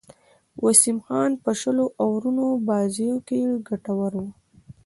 وسیم 0.63 0.97
خان 1.05 1.31
په 1.43 1.51
شلو 1.59 1.85
آورونو 2.05 2.45
بازيو 2.67 3.15
کښي 3.27 3.41
ګټور 3.67 4.11
وو. 4.19 4.27